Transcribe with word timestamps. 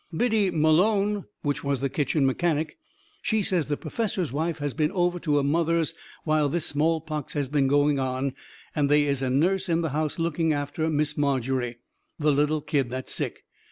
Biddy 0.11 0.49
Malone, 0.49 1.25
which 1.43 1.63
was 1.63 1.79
the 1.79 1.87
kitchen 1.87 2.25
mechanic, 2.25 2.79
she 3.21 3.43
says 3.43 3.67
the 3.67 3.77
perfessor's 3.77 4.31
wife's 4.31 4.73
been 4.73 4.91
over 4.93 5.19
to 5.19 5.37
her 5.37 5.43
mother's 5.43 5.93
while 6.23 6.49
this 6.49 6.65
smallpox 6.65 7.33
has 7.33 7.47
been 7.49 7.67
going 7.67 7.99
on, 7.99 8.33
and 8.75 8.89
they 8.89 9.03
is 9.03 9.21
a 9.21 9.29
nurse 9.29 9.69
in 9.69 9.81
the 9.81 9.89
house 9.89 10.17
looking 10.17 10.53
after 10.53 10.89
Miss 10.89 11.19
Margery, 11.19 11.77
the 12.17 12.31
little 12.31 12.61
kid 12.61 12.89
that's 12.89 13.13
sick. 13.13 13.43